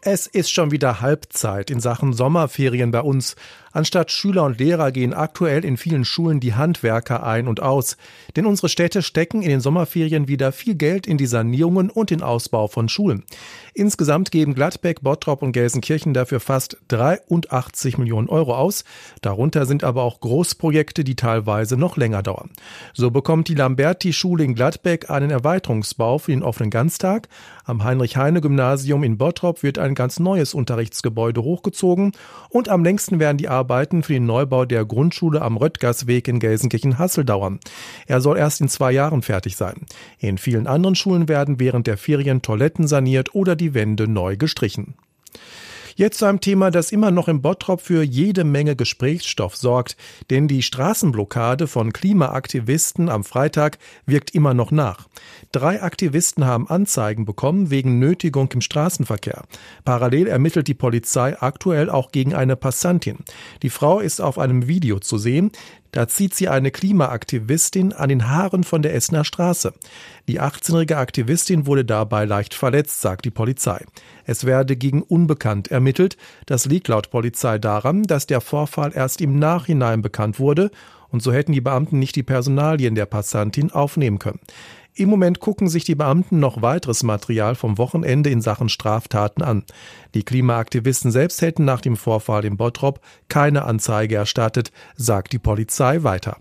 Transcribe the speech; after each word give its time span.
Es 0.00 0.28
ist 0.28 0.52
schon 0.52 0.70
wieder 0.70 1.00
Halbzeit 1.00 1.72
in 1.72 1.80
Sachen 1.80 2.12
Sommerferien 2.12 2.92
bei 2.92 3.00
uns. 3.00 3.34
Anstatt 3.72 4.10
Schüler 4.10 4.44
und 4.44 4.58
Lehrer 4.58 4.92
gehen 4.92 5.12
aktuell 5.12 5.64
in 5.64 5.76
vielen 5.76 6.04
Schulen 6.04 6.38
die 6.40 6.54
Handwerker 6.54 7.24
ein 7.24 7.48
und 7.48 7.60
aus. 7.60 7.96
Denn 8.36 8.46
unsere 8.46 8.68
Städte 8.68 9.02
stecken 9.02 9.42
in 9.42 9.50
den 9.50 9.60
Sommerferien 9.60 10.28
wieder 10.28 10.52
viel 10.52 10.76
Geld 10.76 11.06
in 11.06 11.18
die 11.18 11.26
Sanierungen 11.26 11.90
und 11.90 12.10
den 12.10 12.22
Ausbau 12.22 12.68
von 12.68 12.88
Schulen. 12.88 13.24
Insgesamt 13.74 14.30
geben 14.30 14.54
Gladbeck, 14.54 15.02
Bottrop 15.02 15.42
und 15.42 15.52
Gelsenkirchen 15.52 16.14
dafür 16.14 16.40
fast 16.40 16.78
83 16.88 17.98
Millionen 17.98 18.28
Euro 18.28 18.56
aus. 18.56 18.84
Darunter 19.20 19.66
sind 19.66 19.84
aber 19.84 20.02
auch 20.02 20.20
Großprojekte, 20.20 21.04
die 21.04 21.16
teilweise 21.16 21.76
noch 21.76 21.96
länger 21.96 22.22
dauern. 22.22 22.50
So 22.94 23.10
bekommt 23.10 23.48
die 23.48 23.54
Lamberti-Schule 23.54 24.44
in 24.44 24.54
Gladbeck 24.54 25.10
einen 25.10 25.30
Erweiterungsbau 25.30 26.18
für 26.18 26.32
den 26.32 26.42
offenen 26.42 26.70
Ganztag. 26.70 27.28
Am 27.64 27.84
Heinrich-Heine-Gymnasium 27.84 29.04
in 29.04 29.18
Bottrop 29.18 29.62
wird 29.62 29.78
ein 29.78 29.87
ganz 29.94 30.18
neues 30.18 30.54
Unterrichtsgebäude 30.54 31.42
hochgezogen 31.42 32.12
und 32.50 32.68
am 32.68 32.84
längsten 32.84 33.18
werden 33.18 33.38
die 33.38 33.48
Arbeiten 33.48 34.02
für 34.02 34.14
den 34.14 34.26
Neubau 34.26 34.64
der 34.64 34.84
Grundschule 34.84 35.42
am 35.42 35.56
Röttgersweg 35.56 36.28
in 36.28 36.40
Gelsenkirchen-Hassel 36.40 37.24
dauern. 37.24 37.60
Er 38.06 38.20
soll 38.20 38.38
erst 38.38 38.60
in 38.60 38.68
zwei 38.68 38.92
Jahren 38.92 39.22
fertig 39.22 39.56
sein. 39.56 39.86
In 40.18 40.38
vielen 40.38 40.66
anderen 40.66 40.94
Schulen 40.94 41.28
werden 41.28 41.60
während 41.60 41.86
der 41.86 41.96
Ferien 41.96 42.42
Toiletten 42.42 42.86
saniert 42.86 43.34
oder 43.34 43.56
die 43.56 43.74
Wände 43.74 44.08
neu 44.08 44.36
gestrichen. 44.36 44.94
Jetzt 45.98 46.18
zu 46.18 46.26
einem 46.26 46.40
Thema, 46.40 46.70
das 46.70 46.92
immer 46.92 47.10
noch 47.10 47.26
im 47.26 47.42
Bottrop 47.42 47.80
für 47.80 48.04
jede 48.04 48.44
Menge 48.44 48.76
Gesprächsstoff 48.76 49.56
sorgt. 49.56 49.96
Denn 50.30 50.46
die 50.46 50.62
Straßenblockade 50.62 51.66
von 51.66 51.92
Klimaaktivisten 51.92 53.08
am 53.08 53.24
Freitag 53.24 53.78
wirkt 54.06 54.32
immer 54.32 54.54
noch 54.54 54.70
nach. 54.70 55.08
Drei 55.50 55.82
Aktivisten 55.82 56.44
haben 56.44 56.68
Anzeigen 56.68 57.24
bekommen 57.24 57.70
wegen 57.70 57.98
Nötigung 57.98 58.48
im 58.52 58.60
Straßenverkehr. 58.60 59.42
Parallel 59.84 60.28
ermittelt 60.28 60.68
die 60.68 60.74
Polizei 60.74 61.36
aktuell 61.36 61.90
auch 61.90 62.12
gegen 62.12 62.32
eine 62.32 62.54
Passantin. 62.54 63.18
Die 63.64 63.70
Frau 63.70 63.98
ist 63.98 64.20
auf 64.20 64.38
einem 64.38 64.68
Video 64.68 65.00
zu 65.00 65.18
sehen. 65.18 65.50
Da 65.98 66.06
zieht 66.06 66.32
sie 66.32 66.46
eine 66.46 66.70
Klimaaktivistin 66.70 67.92
an 67.92 68.08
den 68.08 68.28
Haaren 68.28 68.62
von 68.62 68.82
der 68.82 68.94
Essener 68.94 69.24
Straße. 69.24 69.72
Die 70.28 70.40
18-jährige 70.40 70.96
Aktivistin 70.96 71.66
wurde 71.66 71.84
dabei 71.84 72.24
leicht 72.24 72.54
verletzt, 72.54 73.00
sagt 73.00 73.24
die 73.24 73.32
Polizei. 73.32 73.84
Es 74.24 74.44
werde 74.44 74.76
gegen 74.76 75.02
Unbekannt 75.02 75.72
ermittelt. 75.72 76.16
Das 76.46 76.66
liegt 76.66 76.86
laut 76.86 77.10
Polizei 77.10 77.58
daran, 77.58 78.04
dass 78.04 78.28
der 78.28 78.40
Vorfall 78.40 78.92
erst 78.94 79.20
im 79.20 79.40
Nachhinein 79.40 80.00
bekannt 80.00 80.38
wurde 80.38 80.70
und 81.08 81.22
so 81.22 81.32
hätten 81.32 81.52
die 81.52 81.60
Beamten 81.60 81.98
nicht 81.98 82.16
die 82.16 82.22
Personalien 82.22 82.94
der 82.94 83.06
Passantin 83.06 83.72
aufnehmen 83.72 84.20
können. 84.20 84.40
Im 84.98 85.10
Moment 85.10 85.38
gucken 85.38 85.68
sich 85.68 85.84
die 85.84 85.94
Beamten 85.94 86.40
noch 86.40 86.60
weiteres 86.60 87.04
Material 87.04 87.54
vom 87.54 87.78
Wochenende 87.78 88.30
in 88.30 88.40
Sachen 88.40 88.68
Straftaten 88.68 89.42
an. 89.42 89.62
Die 90.14 90.24
Klimaaktivisten 90.24 91.12
selbst 91.12 91.40
hätten 91.40 91.64
nach 91.64 91.80
dem 91.80 91.96
Vorfall 91.96 92.44
in 92.44 92.56
Bottrop 92.56 93.00
keine 93.28 93.62
Anzeige 93.62 94.16
erstattet, 94.16 94.72
sagt 94.96 95.32
die 95.32 95.38
Polizei 95.38 96.02
weiter 96.02 96.38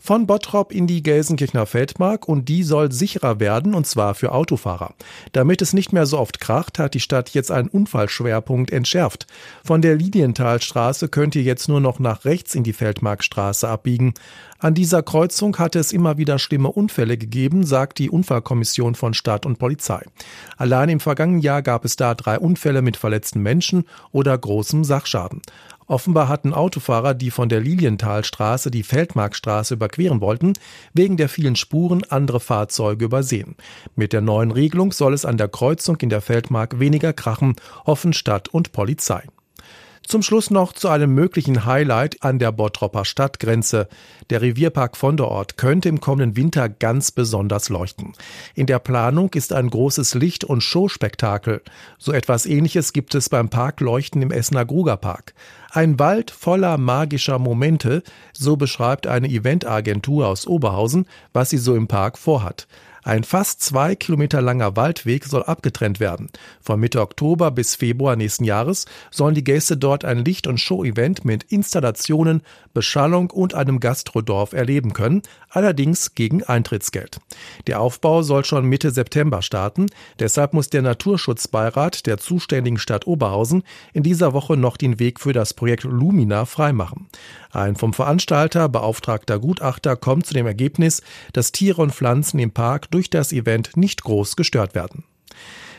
von 0.00 0.26
Bottrop 0.26 0.72
in 0.72 0.86
die 0.86 1.02
Gelsenkirchener 1.02 1.66
Feldmark 1.66 2.26
und 2.26 2.48
die 2.48 2.62
soll 2.62 2.90
sicherer 2.90 3.38
werden 3.38 3.74
und 3.74 3.86
zwar 3.86 4.14
für 4.14 4.32
Autofahrer. 4.32 4.94
Damit 5.32 5.62
es 5.62 5.74
nicht 5.74 5.92
mehr 5.92 6.06
so 6.06 6.18
oft 6.18 6.40
kracht, 6.40 6.78
hat 6.78 6.94
die 6.94 7.00
Stadt 7.00 7.30
jetzt 7.30 7.50
einen 7.52 7.68
Unfallschwerpunkt 7.68 8.72
entschärft. 8.72 9.26
Von 9.62 9.82
der 9.82 9.96
Lilienthalstraße 9.96 11.08
könnt 11.08 11.36
ihr 11.36 11.42
jetzt 11.42 11.68
nur 11.68 11.80
noch 11.80 11.98
nach 11.98 12.24
rechts 12.24 12.54
in 12.54 12.64
die 12.64 12.72
Feldmarkstraße 12.72 13.68
abbiegen. 13.68 14.14
An 14.58 14.74
dieser 14.74 15.02
Kreuzung 15.02 15.56
hatte 15.58 15.78
es 15.78 15.92
immer 15.92 16.18
wieder 16.18 16.38
schlimme 16.38 16.70
Unfälle 16.70 17.16
gegeben, 17.16 17.64
sagt 17.64 17.98
die 17.98 18.10
Unfallkommission 18.10 18.94
von 18.94 19.14
Stadt 19.14 19.46
und 19.46 19.58
Polizei. 19.58 20.02
Allein 20.56 20.88
im 20.88 21.00
vergangenen 21.00 21.40
Jahr 21.40 21.62
gab 21.62 21.84
es 21.84 21.96
da 21.96 22.14
drei 22.14 22.38
Unfälle 22.38 22.82
mit 22.82 22.96
verletzten 22.96 23.40
Menschen 23.42 23.84
oder 24.12 24.36
großem 24.36 24.84
Sachschaden. 24.84 25.42
Offenbar 25.90 26.28
hatten 26.28 26.54
Autofahrer, 26.54 27.14
die 27.14 27.32
von 27.32 27.48
der 27.48 27.58
Lilienthalstraße 27.58 28.70
die 28.70 28.84
Feldmarkstraße 28.84 29.74
überqueren 29.74 30.20
wollten, 30.20 30.52
wegen 30.94 31.16
der 31.16 31.28
vielen 31.28 31.56
Spuren 31.56 32.04
andere 32.08 32.38
Fahrzeuge 32.38 33.06
übersehen. 33.06 33.56
Mit 33.96 34.12
der 34.12 34.20
neuen 34.20 34.52
Regelung 34.52 34.92
soll 34.92 35.14
es 35.14 35.24
an 35.24 35.36
der 35.36 35.48
Kreuzung 35.48 35.96
in 35.96 36.08
der 36.08 36.20
Feldmark 36.20 36.78
weniger 36.78 37.12
krachen, 37.12 37.56
hoffen 37.86 38.12
Stadt 38.12 38.46
und 38.46 38.70
Polizei. 38.70 39.24
Zum 40.10 40.22
Schluss 40.22 40.50
noch 40.50 40.72
zu 40.72 40.88
einem 40.88 41.14
möglichen 41.14 41.66
Highlight 41.66 42.24
an 42.24 42.40
der 42.40 42.50
Bottropper 42.50 43.04
Stadtgrenze. 43.04 43.86
Der 44.28 44.42
Revierpark 44.42 44.96
von 44.96 45.16
der 45.16 45.28
Ort 45.28 45.56
könnte 45.56 45.88
im 45.88 46.00
kommenden 46.00 46.34
Winter 46.34 46.68
ganz 46.68 47.12
besonders 47.12 47.68
leuchten. 47.68 48.14
In 48.56 48.66
der 48.66 48.80
Planung 48.80 49.32
ist 49.34 49.52
ein 49.52 49.70
großes 49.70 50.14
Licht- 50.14 50.42
und 50.42 50.64
Showspektakel. 50.64 51.62
So 51.96 52.10
etwas 52.10 52.44
ähnliches 52.44 52.92
gibt 52.92 53.14
es 53.14 53.28
beim 53.28 53.50
Parkleuchten 53.50 54.20
im 54.20 54.32
Essener 54.32 54.64
Grugerpark. 54.64 55.32
Ein 55.70 56.00
Wald 56.00 56.32
voller 56.32 56.76
magischer 56.76 57.38
Momente, 57.38 58.02
so 58.32 58.56
beschreibt 58.56 59.06
eine 59.06 59.28
Eventagentur 59.28 60.26
aus 60.26 60.48
Oberhausen, 60.48 61.06
was 61.32 61.50
sie 61.50 61.58
so 61.58 61.76
im 61.76 61.86
Park 61.86 62.18
vorhat. 62.18 62.66
Ein 63.02 63.24
fast 63.24 63.62
zwei 63.62 63.94
Kilometer 63.94 64.42
langer 64.42 64.76
Waldweg 64.76 65.24
soll 65.24 65.42
abgetrennt 65.42 66.00
werden. 66.00 66.28
Von 66.60 66.80
Mitte 66.80 67.00
Oktober 67.00 67.50
bis 67.50 67.74
Februar 67.74 68.16
nächsten 68.16 68.44
Jahres 68.44 68.86
sollen 69.10 69.34
die 69.34 69.44
Gäste 69.44 69.76
dort 69.76 70.04
ein 70.04 70.24
Licht- 70.24 70.46
und 70.46 70.58
Show-Event 70.58 71.24
mit 71.24 71.44
Installationen, 71.44 72.42
Beschallung 72.74 73.30
und 73.30 73.54
einem 73.54 73.80
Gastrodorf 73.80 74.52
erleben 74.52 74.92
können, 74.92 75.22
allerdings 75.48 76.14
gegen 76.14 76.44
Eintrittsgeld. 76.44 77.20
Der 77.66 77.80
Aufbau 77.80 78.22
soll 78.22 78.44
schon 78.44 78.66
Mitte 78.66 78.90
September 78.90 79.42
starten. 79.42 79.86
Deshalb 80.18 80.52
muss 80.52 80.70
der 80.70 80.82
Naturschutzbeirat 80.82 82.06
der 82.06 82.18
zuständigen 82.18 82.78
Stadt 82.78 83.06
Oberhausen 83.06 83.62
in 83.92 84.02
dieser 84.02 84.32
Woche 84.32 84.56
noch 84.56 84.76
den 84.76 84.98
Weg 84.98 85.20
für 85.20 85.32
das 85.32 85.54
Projekt 85.54 85.84
Lumina 85.84 86.44
freimachen. 86.44 87.08
Ein 87.52 87.76
vom 87.76 87.92
Veranstalter 87.92 88.68
beauftragter 88.68 89.38
Gutachter 89.38 89.96
kommt 89.96 90.26
zu 90.26 90.34
dem 90.34 90.46
Ergebnis, 90.46 91.02
dass 91.32 91.52
Tiere 91.52 91.82
und 91.82 91.92
Pflanzen 91.92 92.38
im 92.38 92.52
Park 92.52 92.89
durch 92.90 93.10
das 93.10 93.32
Event 93.32 93.76
nicht 93.76 94.02
groß 94.02 94.36
gestört 94.36 94.74
werden. 94.74 95.04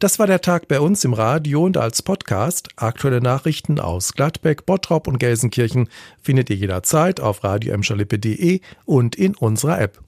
Das 0.00 0.18
war 0.18 0.26
der 0.26 0.40
Tag 0.40 0.66
bei 0.68 0.80
uns 0.80 1.04
im 1.04 1.12
Radio 1.12 1.64
und 1.64 1.76
als 1.76 2.02
Podcast. 2.02 2.68
Aktuelle 2.76 3.20
Nachrichten 3.20 3.78
aus 3.78 4.12
Gladbeck, 4.14 4.66
Bottrop 4.66 5.06
und 5.06 5.18
Gelsenkirchen 5.18 5.88
findet 6.20 6.50
ihr 6.50 6.56
jederzeit 6.56 7.20
auf 7.20 7.44
radioemschalippe.de 7.44 8.60
und 8.84 9.14
in 9.14 9.36
unserer 9.36 9.80
App. 9.80 10.04